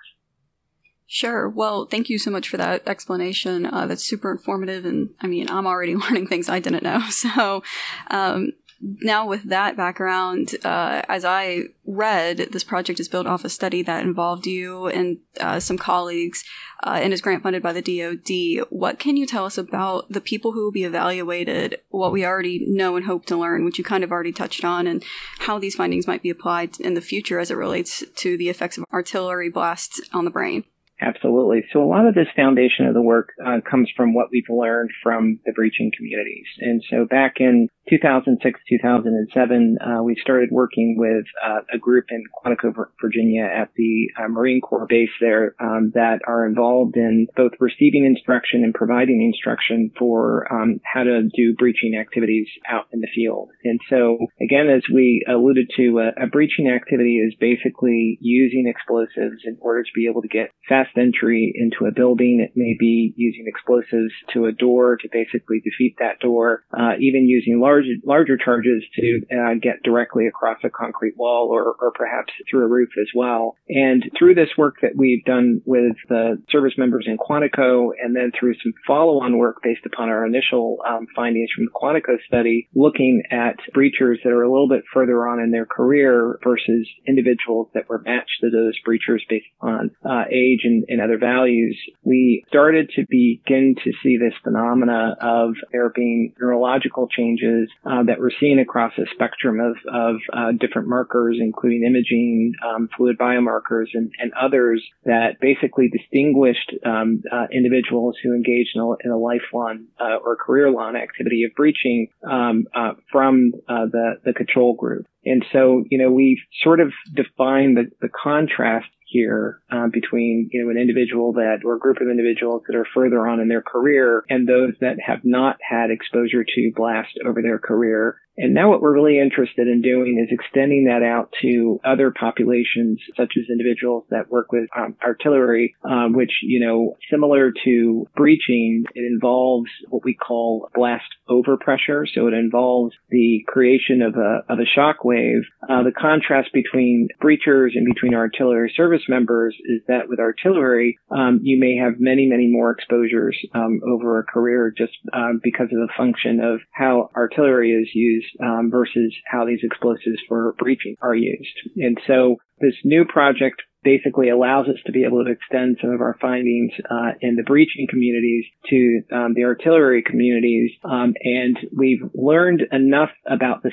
Sure. 1.14 1.50
Well, 1.50 1.88
thank 1.88 2.10
you 2.10 2.18
so 2.18 2.32
much 2.32 2.48
for 2.48 2.56
that 2.56 2.88
explanation. 2.88 3.66
Uh, 3.66 3.86
that's 3.86 4.08
super 4.08 4.32
informative, 4.32 4.86
and 4.86 5.10
I 5.20 5.28
mean, 5.28 5.50
I'm 5.50 5.68
already 5.68 5.94
learning 5.98 6.28
things 6.28 6.48
I 6.48 6.60
didn't 6.60 6.84
know. 6.84 7.02
So, 7.10 7.64
um, 8.10 8.54
now 8.82 9.28
with 9.28 9.44
that 9.44 9.78
background, 9.78 10.56
uh, 10.64 11.04
as 11.08 11.24
I 11.24 11.66
read, 11.86 12.38
this 12.52 12.64
project 12.64 13.00
is 13.00 13.08
built 13.08 13.28
off 13.28 13.46
a 13.46 13.50
study 13.50 13.84
that 13.84 14.04
involved 14.04 14.48
you 14.48 14.88
and 14.88 15.18
uh, 15.40 15.60
some 15.60 15.78
colleagues 15.78 16.44
uh, 16.84 17.00
and 17.02 17.14
is 17.14 17.22
grant 17.22 17.44
funded 17.44 17.62
by 17.62 17.74
the 17.74 17.82
DoD. 17.82 18.66
What 18.70 18.98
can 18.98 19.18
you 19.18 19.26
tell 19.26 19.46
us 19.46 19.58
about 19.58 20.12
the 20.12 20.22
people 20.22 20.54
who 20.54 20.64
will 20.64 20.72
be 20.72 20.84
evaluated, 20.84 21.80
what 21.90 22.12
we 22.12 22.26
already 22.26 22.66
know 22.68 22.96
and 22.96 23.06
hope 23.06 23.26
to 23.28 23.38
learn, 23.38 23.66
which 23.66 23.78
you 23.78 23.84
kind 23.84 24.04
of 24.04 24.12
already 24.12 24.32
touched 24.32 24.66
on, 24.66 24.88
and 24.88 25.04
how 25.40 25.60
these 25.60 25.76
findings 25.76 26.08
might 26.08 26.24
be 26.24 26.30
applied 26.30 26.80
in 26.80 26.94
the 26.96 27.02
future 27.02 27.40
as 27.40 27.52
it 27.52 27.58
relates 27.58 28.04
to 28.16 28.38
the 28.38 28.50
effects 28.50 28.78
of 28.78 28.86
artillery 28.92 29.50
blasts 29.50 30.02
on 30.14 30.26
the 30.26 30.32
brain? 30.32 30.64
Absolutely. 31.02 31.64
So 31.74 31.84
a 31.84 31.86
lot 31.86 32.06
of 32.06 32.14
this 32.14 32.28
foundation 32.36 32.86
of 32.86 32.94
the 32.94 33.02
work 33.02 33.30
uh, 33.44 33.58
comes 33.68 33.90
from 33.98 34.14
what 34.14 34.28
we've 34.32 34.50
learned 34.50 34.92
from 35.02 35.40
the 35.46 35.52
breaching 35.52 35.92
communities. 35.98 36.46
And 36.60 36.84
so 36.92 37.06
back 37.06 37.36
in 37.40 37.70
2006, 37.90 38.60
2007, 38.70 39.78
uh, 39.82 40.04
we 40.04 40.16
started 40.22 40.50
working 40.52 40.96
with 40.98 41.26
uh, 41.44 41.62
a 41.74 41.78
group 41.78 42.06
in 42.10 42.24
Quantico, 42.34 42.74
Virginia 43.02 43.44
at 43.44 43.70
the 43.76 44.08
uh, 44.18 44.28
Marine 44.28 44.62
Corps 44.62 44.86
base 44.88 45.10
there 45.20 45.56
um, 45.60 45.92
that 45.96 46.20
are 46.28 46.46
involved 46.46 46.96
in 46.96 47.28
both 47.36 47.52
receiving 47.60 48.06
instruction 48.06 48.64
and 48.64 48.74
providing 48.74 49.22
instruction 49.22 49.92
for 49.98 50.48
um, 50.54 50.80
how 50.84 51.04
to 51.04 51.24
do 51.36 51.56
breaching 51.58 51.96
activities 52.00 52.48
out 52.70 52.86
in 52.94 53.02
the 53.02 53.08
field. 53.14 53.50
And 53.64 53.80
so 53.90 54.18
again, 54.42 54.70
as 54.70 54.84
we 54.94 55.26
alluded 55.28 55.72
to, 55.78 56.00
a, 56.00 56.24
a 56.24 56.28
breaching 56.28 56.70
activity 56.70 57.18
is 57.18 57.34
basically 57.40 58.18
using 58.22 58.68
explosives 58.68 59.42
in 59.44 59.58
order 59.60 59.84
to 59.84 59.90
be 59.96 60.08
able 60.08 60.22
to 60.22 60.28
get 60.28 60.52
fast 60.70 60.92
entry 60.98 61.52
into 61.56 61.86
a 61.86 61.92
building. 61.92 62.40
It 62.40 62.54
may 62.56 62.76
be 62.80 63.14
using 63.18 63.46
explosives 63.48 64.14
to 64.34 64.46
a 64.46 64.52
door 64.52 64.98
to 64.98 65.10
basically 65.12 65.60
defeat 65.60 65.96
that 66.00 66.20
door, 66.20 66.64
uh, 66.72 66.94
even 67.00 67.28
using 67.28 67.60
large, 67.60 67.81
larger 68.06 68.38
charges 68.38 68.84
to 68.96 69.22
uh, 69.32 69.54
get 69.62 69.84
directly 69.84 70.28
across 70.28 70.58
a 70.64 70.70
concrete 70.70 71.16
wall 71.18 71.50
or, 71.52 71.76
or 71.80 71.92
perhaps 71.92 72.34
through 72.50 72.66
a 72.66 72.68
roof 72.68 72.90
as 73.00 73.08
well. 73.16 73.56
And 73.70 74.04
through 74.18 74.36
this 74.36 74.50
work 74.58 74.76
that 74.82 74.96
we've 74.96 75.24
done 75.26 75.62
with 75.66 75.96
the 76.10 76.42
service 76.50 76.74
members 76.78 77.06
in 77.08 77.18
Quantico 77.18 77.90
and 78.02 78.16
then 78.16 78.32
through 78.38 78.56
some 78.64 78.74
follow-on 78.88 79.38
work 79.38 79.58
based 79.64 79.86
upon 79.86 80.10
our 80.10 80.26
initial 80.26 80.78
um, 80.88 81.08
findings 81.16 81.50
from 81.56 81.66
the 81.66 81.72
Quantico 81.72 82.18
study, 82.28 82.70
looking 82.76 83.24
at 83.32 83.58
breachers 83.76 84.18
that 84.24 84.32
are 84.32 84.44
a 84.44 84.52
little 84.52 84.70
bit 84.70 84.84
further 84.94 85.28
on 85.28 85.40
in 85.40 85.52
their 85.52 85.66
career 85.66 86.40
versus 86.44 86.88
individuals 87.08 87.70
that 87.74 87.90
were 87.90 88.02
matched 88.06 88.42
to 88.42 88.50
those 88.50 88.74
breachers 88.88 89.22
based 89.30 89.46
on 89.62 89.92
uh, 90.06 90.24
age 90.32 90.62
and, 90.64 90.86
and 90.88 91.02
other 91.02 91.18
values, 91.18 91.78
we 92.04 92.44
started 92.48 92.90
to 92.96 93.06
begin 93.10 93.76
to 93.84 93.92
see 94.04 94.18
this 94.18 94.34
phenomena 94.44 95.16
of 95.22 95.54
there 95.72 95.90
being 95.90 96.34
neurological 96.40 97.08
changes 97.08 97.61
uh, 97.86 98.04
that 98.04 98.20
we're 98.20 98.32
seeing 98.40 98.60
across 98.60 98.94
a 98.98 99.06
spectrum 99.14 99.60
of, 99.60 99.76
of 99.92 100.16
uh, 100.34 100.52
different 100.60 100.88
markers, 100.88 101.38
including 101.40 101.84
imaging, 101.84 102.54
um, 102.68 102.90
fluid 102.96 103.18
biomarkers, 103.18 103.88
and, 103.94 104.12
and, 104.20 104.32
others 104.42 104.82
that 105.04 105.40
basically 105.42 105.90
distinguished 105.90 106.74
um, 106.86 107.22
uh, 107.32 107.46
individuals 107.54 108.16
who 108.24 108.34
engaged 108.34 108.70
in 108.76 108.82
a, 108.82 108.90
in 109.04 109.12
a 109.12 109.18
lifelong 109.18 109.86
uh, 110.00 110.18
or 110.24 110.36
career-long 110.36 110.96
activity 110.96 111.44
of 111.44 111.52
breaching 111.56 112.08
um, 112.30 112.66
uh, 112.74 112.94
from 113.12 113.52
uh, 113.68 113.86
the, 113.92 114.14
the 114.24 114.34
control 114.34 114.74
group. 114.74 115.06
And 115.26 115.46
so, 115.52 115.84
you 115.90 115.98
know, 115.98 116.12
we've 116.12 116.40
sort 116.64 116.80
of 116.80 116.92
defined 117.14 117.78
the, 117.78 117.92
the 118.02 118.10
contrast 118.10 118.88
here 119.12 119.62
uh, 119.70 119.88
between 119.88 120.50
you 120.52 120.64
know 120.64 120.72
an 120.72 120.78
individual 120.78 121.34
that 121.34 121.60
or 121.66 121.76
a 121.76 121.80
group 121.80 121.98
of 122.02 122.08
individuals 122.10 122.64
that 122.68 122.76
are 122.76 122.88
further 122.94 123.28
on 123.28 123.40
in 123.40 123.48
their 123.48 123.62
career 123.62 124.24
and 124.30 124.48
those 124.48 124.74
that 124.80 124.98
have 125.06 125.20
not 125.24 125.58
had 125.62 125.92
exposure 125.92 126.44
to 126.44 126.72
blast 126.76 127.12
over 127.26 127.42
their 127.42 127.60
career 127.60 128.18
and 128.38 128.54
now 128.54 128.70
what 128.70 128.82
we're 128.82 128.94
really 128.94 129.20
interested 129.20 129.68
in 129.68 129.82
doing 129.82 130.18
is 130.20 130.32
extending 130.32 130.86
that 130.86 131.04
out 131.04 131.34
to 131.42 131.80
other 131.84 132.12
populations, 132.12 133.00
such 133.18 133.34
as 133.38 133.50
individuals 133.50 134.06
that 134.10 134.32
work 134.32 134.52
with 134.52 134.70
um, 134.76 134.96
artillery, 135.04 135.76
um, 135.84 136.14
which, 136.14 136.32
you 136.42 136.66
know, 136.66 136.98
similar 137.10 137.52
to 137.66 138.08
breaching, 138.16 138.86
it 138.96 139.02
involves 139.02 139.70
what 139.90 140.04
we 140.06 140.14
call 140.14 140.70
blast 140.74 141.06
overpressure. 141.30 142.06
So 142.14 142.28
it 142.28 142.34
involves 142.34 142.96
the 143.10 143.44
creation 143.48 144.02
of 144.02 144.16
a, 144.16 144.44
of 144.48 144.60
a 144.60 144.66
shock 144.66 145.04
wave. 145.04 145.44
Uh, 145.62 145.84
the 145.84 145.92
contrast 145.92 146.50
between 146.54 147.10
breachers 147.22 147.72
and 147.76 147.86
between 147.86 148.16
artillery 148.16 148.74
service 148.76 149.01
service 149.02 149.10
members 149.10 149.56
is 149.66 149.82
that 149.88 150.08
with 150.08 150.20
artillery, 150.20 150.98
um, 151.10 151.40
you 151.44 151.60
may 151.60 151.76
have 151.78 152.00
many, 152.00 152.26
many 152.26 152.48
more 152.48 152.72
exposures 152.72 153.38
um, 153.54 153.82
over 153.88 154.20
a 154.20 154.24
career 154.24 154.74
just 154.76 154.94
um, 155.14 155.40
because 155.44 155.68
of 155.72 155.80
the 155.80 155.90
function 155.98 156.40
of 156.40 156.60
how 156.72 157.10
artillery 157.16 157.72
is 157.72 157.90
used 157.94 158.28
um, 158.42 158.70
versus 158.72 159.14
how 159.26 159.46
these 159.46 159.60
explosives 159.64 160.22
for 160.28 160.54
breaching 160.58 160.96
are 161.02 161.16
used. 161.16 161.70
And 161.78 161.98
so 162.08 162.38
this 162.60 162.76
new 162.84 163.06
project 163.06 163.62
basically 163.84 164.30
allows 164.30 164.68
us 164.68 164.78
to 164.86 164.92
be 164.92 165.04
able 165.04 165.24
to 165.24 165.32
extend 165.32 165.78
some 165.82 165.92
of 165.92 166.02
our 166.02 166.18
findings 166.22 166.72
uh, 166.90 167.12
in 167.22 167.36
the 167.36 167.44
breaching 167.44 167.88
communities 167.90 168.46
to 168.70 169.02
um, 169.12 169.34
the 169.36 169.44
artillery 169.44 170.04
communities. 170.04 170.72
Um, 170.84 171.14
and 171.24 171.58
we've 171.76 172.04
learned 172.14 172.64
enough 172.72 173.10
about 173.26 173.64
the 173.64 173.72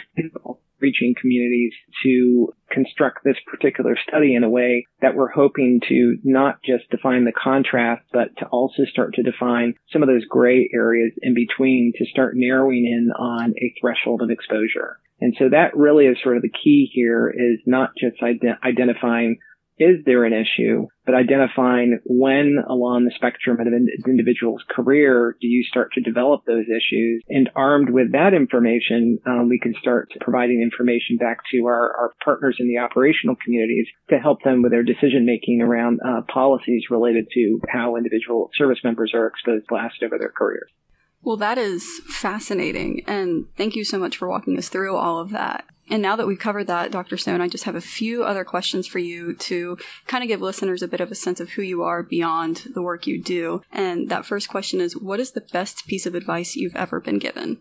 breaching 0.79 1.15
communities 1.21 1.73
to 2.05 2.53
construct 2.71 3.25
this 3.25 3.37
particular 3.51 3.97
study 4.09 4.35
in 4.35 4.45
a 4.45 4.51
way 4.51 4.87
that 5.01 5.15
we're 5.15 5.31
hoping 5.31 5.81
to 5.89 6.19
not 6.23 6.63
just 6.63 6.89
define 6.91 7.25
the 7.25 7.33
contrast, 7.33 8.05
but 8.13 8.29
to 8.39 8.47
also 8.47 8.85
start 8.85 9.15
to 9.15 9.23
define 9.23 9.75
some 9.93 10.03
of 10.03 10.09
those 10.09 10.25
gray 10.29 10.71
areas 10.73 11.13
in 11.23 11.35
between 11.35 11.93
to 11.97 12.07
start 12.07 12.35
narrowing 12.37 12.87
in 12.87 13.11
on 13.19 13.55
a 13.59 13.75
threshold 13.81 14.23
of 14.23 14.31
exposure. 14.31 14.99
And 15.21 15.35
so 15.37 15.49
that 15.51 15.77
really 15.77 16.07
is 16.07 16.17
sort 16.23 16.37
of 16.37 16.43
the 16.43 16.49
key 16.63 16.89
here 16.93 17.29
is 17.29 17.59
not 17.67 17.91
just 17.99 18.21
ident- 18.23 18.63
identifying 18.63 19.39
is 19.79 20.05
there 20.05 20.25
an 20.25 20.33
issue, 20.33 20.87
but 21.07 21.15
identifying 21.15 22.01
when 22.05 22.57
along 22.69 23.05
the 23.05 23.13
spectrum 23.15 23.61
of 23.61 23.67
an 23.67 23.89
individual's 24.07 24.63
career 24.69 25.37
do 25.41 25.47
you 25.47 25.65
start 25.65 25.93
to 25.95 26.01
develop 26.01 26.43
those 26.47 26.67
issues. 26.67 27.23
And 27.29 27.51
armed 27.55 27.91
with 27.91 28.13
that 28.13 28.35
information, 28.35 29.19
um, 29.27 29.49
we 29.49 29.59
can 29.59 29.75
start 29.81 30.11
providing 30.21 30.63
information 30.63 31.17
back 31.17 31.39
to 31.53 31.67
our, 31.67 31.97
our, 31.97 32.13
partners 32.25 32.57
in 32.59 32.69
the 32.69 32.79
operational 32.79 33.37
communities 33.43 33.87
to 34.11 34.19
help 34.19 34.43
them 34.43 34.63
with 34.63 34.73
their 34.73 34.83
decision 34.83 35.25
making 35.25 35.63
around 35.63 36.01
uh, 36.05 36.23
policies 36.33 36.85
related 36.91 37.27
to 37.33 37.61
how 37.69 37.97
individual 37.97 38.51
service 38.55 38.79
members 38.83 39.13
are 39.15 39.29
exposed 39.29 39.67
blast 39.69 40.03
over 40.03 40.19
their 40.19 40.33
careers. 40.37 40.71
Well, 41.23 41.37
that 41.39 41.59
is 41.59 42.01
fascinating. 42.07 43.03
And 43.07 43.47
thank 43.57 43.77
you 43.77 43.85
so 43.85 43.99
much 43.99 44.17
for 44.17 44.29
walking 44.29 44.57
us 44.57 44.69
through 44.69 44.97
all 44.97 45.19
of 45.19 45.31
that. 45.31 45.65
And 45.91 46.03
now 46.03 46.17
that 46.17 46.27
we've 46.27 46.39
covered 46.39 46.67
that, 46.67 46.91
Dr. 46.91 47.17
Stone, 47.17 47.41
I 47.41 47.49
just 47.49 47.65
have 47.65 47.75
a 47.75 47.81
few 47.81 48.23
other 48.23 48.45
questions 48.45 48.87
for 48.87 48.99
you 48.99 49.35
to 49.35 49.79
kind 50.07 50.23
of 50.23 50.29
give 50.29 50.43
listeners 50.43 50.83
a 50.83 50.89
bit 50.89 51.01
of 51.01 51.11
a 51.11 51.15
sense 51.15 51.41
of 51.41 51.51
who 51.51 51.63
you 51.63 51.83
are 51.83 52.03
beyond 52.03 52.69
the 52.75 52.83
work 52.83 53.07
you 53.07 53.21
do. 53.21 53.63
And 53.73 54.09
that 54.11 54.27
first 54.27 54.49
question 54.49 54.81
is 54.81 54.97
what 54.97 55.21
is 55.21 55.33
the 55.33 55.41
best 55.41 55.87
piece 55.87 56.05
of 56.05 56.15
advice 56.15 56.57
you've 56.57 56.77
ever 56.77 57.01
been 57.01 57.19
given? 57.19 57.59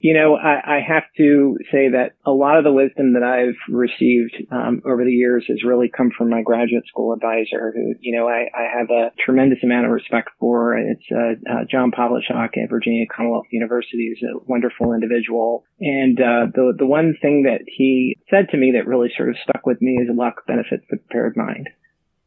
You 0.00 0.14
know, 0.14 0.34
I, 0.34 0.78
I, 0.78 0.80
have 0.80 1.02
to 1.18 1.58
say 1.70 1.90
that 1.90 2.12
a 2.24 2.30
lot 2.30 2.56
of 2.56 2.64
the 2.64 2.72
wisdom 2.72 3.12
that 3.12 3.22
I've 3.22 3.60
received 3.68 4.32
um, 4.50 4.80
over 4.86 5.04
the 5.04 5.12
years 5.12 5.44
has 5.48 5.62
really 5.62 5.90
come 5.94 6.10
from 6.16 6.30
my 6.30 6.40
graduate 6.40 6.86
school 6.88 7.12
advisor, 7.12 7.70
who, 7.74 7.94
you 8.00 8.16
know, 8.16 8.26
I, 8.26 8.48
I 8.56 8.78
have 8.78 8.88
a 8.88 9.12
tremendous 9.22 9.58
amount 9.62 9.84
of 9.84 9.92
respect 9.92 10.30
for. 10.40 10.74
It's 10.78 11.04
uh, 11.12 11.36
uh, 11.46 11.64
John 11.70 11.90
Povlishock 11.90 12.56
at 12.56 12.70
Virginia 12.70 13.04
Commonwealth 13.14 13.52
University. 13.52 14.14
He's 14.14 14.26
a 14.26 14.38
wonderful 14.48 14.94
individual. 14.94 15.64
And 15.80 16.18
uh, 16.18 16.46
the, 16.54 16.72
the 16.78 16.86
one 16.86 17.14
thing 17.20 17.42
that 17.42 17.60
he 17.66 18.16
said 18.30 18.48
to 18.52 18.56
me 18.56 18.72
that 18.76 18.86
really 18.86 19.12
sort 19.14 19.28
of 19.28 19.36
stuck 19.42 19.66
with 19.66 19.82
me 19.82 19.98
is 20.02 20.08
luck 20.16 20.46
benefits 20.46 20.84
the 20.88 20.96
prepared 20.96 21.36
mind. 21.36 21.68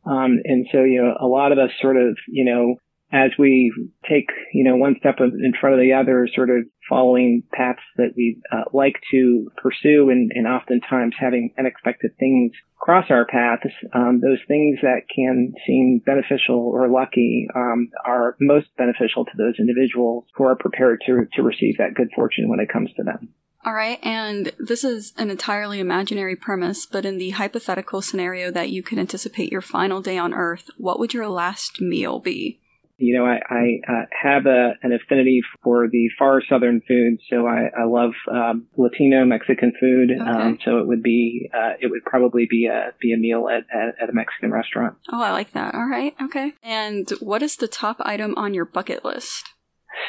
Um, 0.05 0.39
and 0.43 0.67
so, 0.71 0.83
you 0.83 1.01
know, 1.01 1.15
a 1.19 1.27
lot 1.27 1.51
of 1.51 1.57
us 1.57 1.71
sort 1.81 1.97
of, 1.97 2.17
you 2.27 2.45
know, 2.45 2.75
as 3.13 3.29
we 3.37 3.71
take, 4.09 4.29
you 4.53 4.63
know, 4.63 4.75
one 4.75 4.95
step 4.99 5.19
in 5.19 5.53
front 5.61 5.75
of 5.75 5.79
the 5.79 5.93
other, 5.93 6.27
sort 6.33 6.49
of 6.49 6.65
following 6.89 7.43
paths 7.53 7.79
that 7.95 8.13
we 8.17 8.41
uh, 8.51 8.63
like 8.73 8.95
to 9.11 9.51
pursue 9.55 10.09
and, 10.09 10.31
and, 10.33 10.47
oftentimes 10.47 11.13
having 11.17 11.53
unexpected 11.57 12.11
things 12.19 12.51
cross 12.79 13.05
our 13.09 13.25
paths, 13.25 13.73
um, 13.93 14.19
those 14.19 14.39
things 14.47 14.79
that 14.81 15.03
can 15.15 15.53
seem 15.65 16.01
beneficial 16.05 16.57
or 16.57 16.89
lucky 16.89 17.47
um, 17.55 17.89
are 18.03 18.35
most 18.41 18.67
beneficial 18.77 19.23
to 19.23 19.31
those 19.37 19.55
individuals 19.57 20.25
who 20.35 20.43
are 20.43 20.55
prepared 20.55 21.01
to, 21.05 21.25
to 21.33 21.43
receive 21.43 21.77
that 21.77 21.93
good 21.95 22.09
fortune 22.13 22.49
when 22.49 22.59
it 22.59 22.67
comes 22.67 22.89
to 22.97 23.03
them. 23.03 23.29
All 23.65 23.73
right, 23.73 23.99
and 24.03 24.51
this 24.59 24.83
is 24.83 25.13
an 25.17 25.29
entirely 25.29 25.79
imaginary 25.79 26.35
premise, 26.35 26.85
but 26.85 27.05
in 27.05 27.17
the 27.17 27.29
hypothetical 27.29 28.01
scenario 28.01 28.51
that 28.51 28.71
you 28.71 28.83
could 28.83 28.99
anticipate 28.99 29.51
your 29.51 29.61
final 29.61 30.01
day 30.01 30.17
on 30.17 30.33
Earth, 30.33 30.69
what 30.77 30.99
would 30.99 31.13
your 31.13 31.29
last 31.29 31.79
meal 31.79 32.19
be? 32.19 32.59
You 32.97 33.17
know, 33.17 33.25
I, 33.25 33.39
I 33.49 33.91
uh, 33.91 34.05
have 34.21 34.45
a, 34.45 34.73
an 34.83 34.93
affinity 34.93 35.41
for 35.63 35.87
the 35.91 36.09
far 36.17 36.41
southern 36.47 36.81
food, 36.87 37.17
so 37.29 37.47
I, 37.47 37.69
I 37.77 37.85
love 37.85 38.11
um, 38.31 38.67
Latino 38.77 39.25
Mexican 39.25 39.73
food. 39.79 40.11
Okay. 40.11 40.29
Um, 40.29 40.59
so 40.63 40.77
it 40.77 40.87
would 40.87 41.01
be, 41.01 41.49
uh, 41.53 41.73
it 41.81 41.87
would 41.87 42.03
probably 42.05 42.47
be 42.49 42.67
a 42.67 42.93
be 43.01 43.13
a 43.13 43.17
meal 43.17 43.49
at, 43.49 43.63
at, 43.75 43.95
at 44.01 44.09
a 44.09 44.13
Mexican 44.13 44.51
restaurant. 44.51 44.95
Oh, 45.11 45.21
I 45.21 45.31
like 45.31 45.51
that. 45.53 45.73
All 45.73 45.87
right, 45.87 46.13
okay. 46.21 46.53
And 46.61 47.09
what 47.19 47.41
is 47.41 47.55
the 47.55 47.67
top 47.67 47.97
item 48.01 48.35
on 48.37 48.53
your 48.53 48.65
bucket 48.65 49.03
list? 49.03 49.49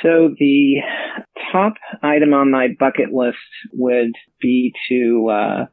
So 0.02 0.34
the 0.38 0.76
top 1.52 1.74
item 2.02 2.34
on 2.34 2.50
my 2.50 2.68
bucket 2.78 3.12
list 3.12 3.38
would 3.72 4.12
be 4.40 4.72
to 4.88 5.28
uh, 5.30 5.66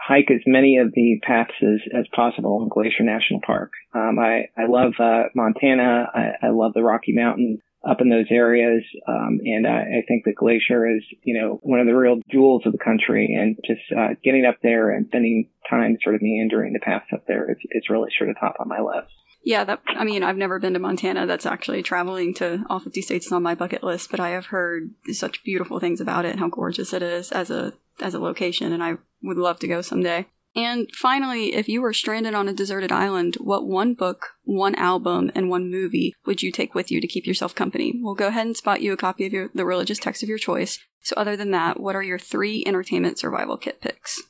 hike 0.00 0.30
as 0.30 0.40
many 0.46 0.78
of 0.78 0.92
the 0.94 1.20
paths 1.22 1.52
as, 1.62 1.80
as 1.96 2.06
possible 2.14 2.62
in 2.62 2.68
Glacier 2.68 3.02
National 3.02 3.40
Park. 3.44 3.72
Um, 3.94 4.18
I, 4.18 4.48
I 4.56 4.66
love 4.68 4.94
uh, 4.98 5.24
Montana. 5.34 6.06
I, 6.14 6.46
I 6.46 6.50
love 6.50 6.72
the 6.74 6.82
Rocky 6.82 7.12
Mountains 7.14 7.60
up 7.88 8.00
in 8.00 8.08
those 8.08 8.26
areas. 8.30 8.82
Um, 9.06 9.38
and 9.44 9.66
I, 9.66 9.78
I, 9.78 10.02
think 10.08 10.24
the 10.24 10.32
glacier 10.32 10.88
is, 10.88 11.04
you 11.22 11.40
know, 11.40 11.60
one 11.62 11.78
of 11.78 11.86
the 11.86 11.94
real 11.94 12.20
jewels 12.30 12.62
of 12.66 12.72
the 12.72 12.78
country. 12.78 13.36
And 13.38 13.56
just 13.64 13.80
uh, 13.96 14.14
getting 14.24 14.44
up 14.44 14.56
there 14.62 14.90
and 14.90 15.06
spending 15.06 15.48
time 15.70 15.96
sort 16.02 16.16
of 16.16 16.22
meandering 16.22 16.72
the 16.72 16.80
paths 16.80 17.06
up 17.12 17.26
there, 17.28 17.48
it's, 17.50 17.60
it's 17.70 17.90
really 17.90 18.10
sort 18.18 18.30
of 18.30 18.36
top 18.40 18.56
on 18.58 18.68
my 18.68 18.80
list. 18.80 19.12
Yeah, 19.44 19.62
that 19.62 19.80
I 19.86 20.02
mean, 20.02 20.24
I've 20.24 20.36
never 20.36 20.58
been 20.58 20.72
to 20.72 20.80
Montana. 20.80 21.24
That's 21.24 21.46
actually 21.46 21.84
traveling 21.84 22.34
to 22.34 22.64
all 22.68 22.80
50 22.80 23.00
states 23.00 23.26
is 23.26 23.32
on 23.32 23.44
my 23.44 23.54
bucket 23.54 23.84
list, 23.84 24.10
but 24.10 24.18
I 24.18 24.30
have 24.30 24.46
heard 24.46 24.90
such 25.12 25.44
beautiful 25.44 25.78
things 25.78 26.00
about 26.00 26.24
it 26.24 26.32
and 26.32 26.40
how 26.40 26.48
gorgeous 26.48 26.92
it 26.92 27.02
is 27.02 27.30
as 27.30 27.48
a 27.48 27.72
as 28.00 28.14
a 28.14 28.18
location, 28.18 28.72
and 28.72 28.82
I 28.82 28.96
would 29.22 29.38
love 29.38 29.58
to 29.60 29.68
go 29.68 29.82
someday. 29.82 30.26
And 30.56 30.88
finally, 30.94 31.54
if 31.54 31.68
you 31.68 31.82
were 31.82 31.92
stranded 31.92 32.34
on 32.34 32.48
a 32.48 32.54
deserted 32.54 32.90
island, 32.90 33.36
what 33.40 33.66
one 33.66 33.92
book, 33.92 34.28
one 34.44 34.74
album, 34.76 35.30
and 35.34 35.50
one 35.50 35.70
movie 35.70 36.14
would 36.24 36.42
you 36.42 36.50
take 36.50 36.74
with 36.74 36.90
you 36.90 36.98
to 36.98 37.06
keep 37.06 37.26
yourself 37.26 37.54
company? 37.54 37.92
We'll 37.94 38.14
go 38.14 38.28
ahead 38.28 38.46
and 38.46 38.56
spot 38.56 38.80
you 38.80 38.94
a 38.94 38.96
copy 38.96 39.26
of 39.26 39.34
your, 39.34 39.50
the 39.54 39.66
religious 39.66 39.98
text 39.98 40.22
of 40.22 40.30
your 40.30 40.38
choice. 40.38 40.78
So, 41.02 41.14
other 41.16 41.36
than 41.36 41.50
that, 41.50 41.78
what 41.78 41.94
are 41.94 42.02
your 42.02 42.18
three 42.18 42.64
entertainment 42.66 43.18
survival 43.18 43.58
kit 43.58 43.82
picks? 43.82 44.22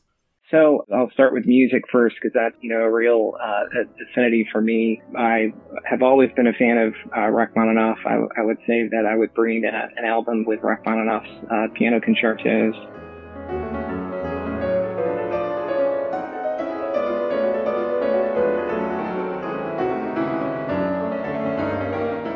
So 0.50 0.85
I'll 0.94 1.11
start 1.11 1.32
with 1.32 1.44
music 1.44 1.82
first 1.90 2.16
because 2.20 2.32
that's 2.32 2.54
you 2.61 2.70
know 2.70 2.85
a 2.85 2.90
real 2.90 3.32
uh, 3.42 3.64
affinity 4.11 4.46
for 4.52 4.61
me. 4.61 5.02
I 5.18 5.52
have 5.85 6.02
always 6.02 6.30
been 6.37 6.46
a 6.46 6.52
fan 6.52 6.78
of 6.78 6.94
uh, 7.16 7.30
Rachmaninoff. 7.30 7.99
I, 8.06 8.40
I 8.40 8.44
would 8.44 8.58
say 8.58 8.87
that 8.88 9.11
I 9.11 9.16
would 9.16 9.35
bring 9.35 9.64
a, 9.64 9.88
an 9.96 10.04
album 10.04 10.44
with 10.46 10.61
Rachmaninoff's 10.61 11.46
uh, 11.50 11.66
piano 11.75 12.00
concertos 12.00 12.75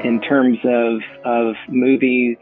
in 0.04 0.20
terms 0.20 0.58
of 0.64 1.00
of 1.24 1.56
movies, 1.68 2.38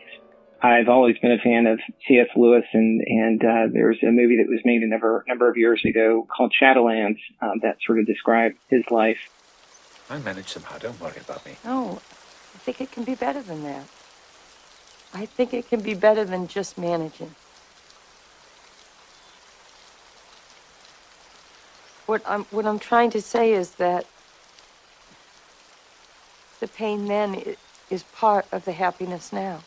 I've 0.61 0.89
always 0.89 1.19
been 1.19 1.33
a 1.33 1.39
fan 1.39 1.67
of 1.67 1.81
C.S. 2.07 2.29
Lewis, 2.37 2.65
and 2.73 3.01
and 3.07 3.45
uh, 3.45 3.67
there's 3.73 3.99
a 4.03 4.11
movie 4.11 4.39
that 4.39 4.49
was 4.49 4.61
made 4.65 4.83
a 4.83 4.87
number 4.87 5.25
number 5.29 5.49
of 5.49 5.57
years 5.57 5.85
ago 5.85 6.27
called 6.35 6.55
Shadowlands 6.61 7.19
um, 7.41 7.61
that 7.63 7.79
sort 7.85 7.99
of 7.99 8.07
described 8.07 8.57
his 8.69 8.85
life. 8.91 9.19
I 10.11 10.19
manage 10.19 10.49
somehow. 10.49 10.79
Don't 10.79 11.01
worry 11.01 11.21
about 11.21 11.45
me. 11.45 11.57
No, 11.65 12.01
I 12.55 12.59
think 12.59 12.81
it 12.81 12.91
can 12.91 13.05
be 13.05 13.15
better 13.15 13.43
than 13.43 13.63
that. 13.65 13.87
I 15.15 15.27
think 15.27 15.55
it 15.55 15.69
can 15.69 15.81
be 15.81 15.95
better 15.95 16.25
than 16.25 16.49
just 16.49 16.79
managing. 16.79 17.35
What 22.07 22.23
I'm 22.27 22.45
what 22.47 22.67
I'm 22.67 22.79
trying 22.79 23.11
to 23.11 23.23
say 23.23 23.53
is 23.53 23.73
that 23.73 24.07
the 26.61 26.69
pain 26.69 27.07
then 27.07 27.43
is 27.91 28.03
part 28.15 28.47
of 28.53 28.65
the 28.65 28.73
happiness 28.73 29.33
now. 29.33 29.61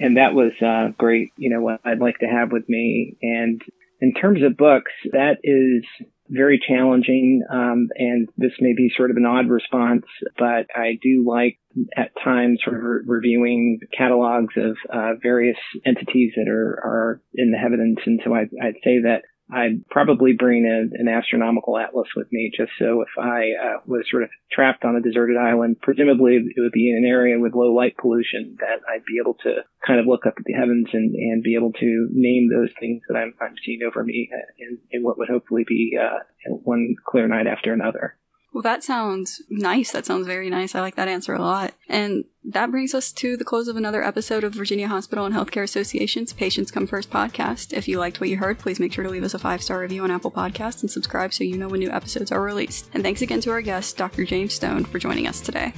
And 0.00 0.16
that 0.16 0.34
was 0.34 0.52
uh, 0.60 0.92
great, 0.98 1.32
you 1.36 1.50
know, 1.50 1.60
what 1.60 1.80
I'd 1.84 2.00
like 2.00 2.18
to 2.18 2.26
have 2.26 2.50
with 2.50 2.68
me. 2.68 3.16
And 3.22 3.62
in 4.00 4.14
terms 4.14 4.42
of 4.42 4.56
books, 4.56 4.90
that 5.12 5.36
is 5.44 5.84
very 6.28 6.60
challenging. 6.66 7.42
Um, 7.52 7.88
and 7.96 8.28
this 8.36 8.52
may 8.58 8.74
be 8.74 8.90
sort 8.96 9.10
of 9.10 9.16
an 9.16 9.26
odd 9.26 9.48
response, 9.48 10.04
but 10.38 10.66
I 10.74 10.98
do 11.00 11.24
like 11.26 11.58
at 11.96 12.10
times 12.24 12.60
sort 12.64 12.78
of 12.78 12.82
re- 12.82 13.02
reviewing 13.06 13.80
catalogs 13.96 14.54
of 14.56 14.76
uh, 14.92 15.12
various 15.22 15.58
entities 15.84 16.32
that 16.36 16.48
are, 16.48 16.80
are 16.82 17.22
in 17.34 17.52
the 17.52 17.58
heavens. 17.58 17.98
And 18.04 18.20
so 18.24 18.34
I, 18.34 18.42
I'd 18.62 18.80
say 18.82 19.02
that 19.02 19.22
I'd 19.52 19.86
probably 19.90 20.32
bring 20.32 20.64
a, 20.64 20.88
an 20.98 21.08
astronomical 21.08 21.76
atlas 21.76 22.08
with 22.16 22.32
me 22.32 22.50
just 22.56 22.72
so 22.78 23.02
if 23.02 23.08
I 23.18 23.50
uh, 23.52 23.80
was 23.86 24.06
sort 24.10 24.22
of 24.22 24.30
trapped 24.50 24.84
on 24.84 24.96
a 24.96 25.02
deserted 25.02 25.36
island, 25.36 25.76
presumably 25.82 26.36
it 26.36 26.60
would 26.60 26.72
be 26.72 26.90
in 26.90 26.96
an 26.96 27.04
area 27.04 27.38
with 27.38 27.54
low 27.54 27.74
light 27.74 27.96
pollution 27.98 28.56
that 28.60 28.80
I'd 28.88 29.04
be 29.04 29.20
able 29.20 29.34
to 29.44 29.62
kind 29.86 30.00
of 30.00 30.06
look 30.06 30.24
up 30.26 30.34
at 30.38 30.44
the 30.44 30.54
heavens 30.54 30.88
and, 30.92 31.14
and 31.14 31.42
be 31.42 31.54
able 31.54 31.72
to 31.72 32.08
name 32.12 32.48
those 32.48 32.70
things 32.80 33.02
that 33.08 33.16
I'm, 33.16 33.34
I'm 33.40 33.54
seeing 33.64 33.80
over 33.86 34.02
me 34.02 34.30
in, 34.58 34.78
in 34.90 35.02
what 35.02 35.18
would 35.18 35.28
hopefully 35.28 35.64
be 35.68 35.98
uh, 36.00 36.20
one 36.46 36.94
clear 37.06 37.28
night 37.28 37.46
after 37.46 37.72
another. 37.72 38.16
Well, 38.52 38.62
that 38.62 38.84
sounds 38.84 39.42
nice. 39.48 39.92
That 39.92 40.04
sounds 40.04 40.26
very 40.26 40.50
nice. 40.50 40.74
I 40.74 40.80
like 40.80 40.96
that 40.96 41.08
answer 41.08 41.34
a 41.34 41.40
lot. 41.40 41.72
And 41.88 42.24
that 42.44 42.70
brings 42.70 42.94
us 42.94 43.10
to 43.12 43.36
the 43.36 43.44
close 43.44 43.66
of 43.66 43.76
another 43.76 44.04
episode 44.04 44.44
of 44.44 44.54
Virginia 44.54 44.88
Hospital 44.88 45.24
and 45.24 45.34
Healthcare 45.34 45.62
Association's 45.62 46.32
Patients 46.34 46.70
Come 46.70 46.86
First 46.86 47.08
podcast. 47.08 47.72
If 47.72 47.88
you 47.88 47.98
liked 47.98 48.20
what 48.20 48.28
you 48.28 48.36
heard, 48.36 48.58
please 48.58 48.78
make 48.78 48.92
sure 48.92 49.04
to 49.04 49.10
leave 49.10 49.24
us 49.24 49.34
a 49.34 49.38
five 49.38 49.62
star 49.62 49.80
review 49.80 50.04
on 50.04 50.10
Apple 50.10 50.30
Podcasts 50.30 50.82
and 50.82 50.90
subscribe 50.90 51.32
so 51.32 51.44
you 51.44 51.56
know 51.56 51.68
when 51.68 51.80
new 51.80 51.90
episodes 51.90 52.30
are 52.30 52.42
released. 52.42 52.90
And 52.92 53.02
thanks 53.02 53.22
again 53.22 53.40
to 53.42 53.50
our 53.50 53.62
guest, 53.62 53.96
Dr. 53.96 54.24
James 54.24 54.52
Stone, 54.52 54.84
for 54.84 54.98
joining 54.98 55.26
us 55.26 55.40
today. 55.40 55.72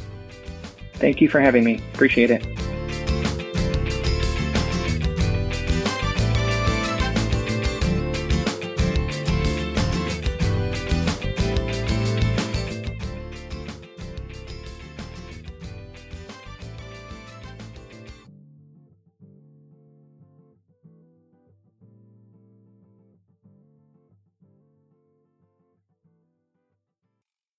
Thank 0.95 1.21
you 1.21 1.29
for 1.29 1.41
having 1.41 1.65
me. 1.65 1.81
Appreciate 1.93 2.31
it. 2.31 2.74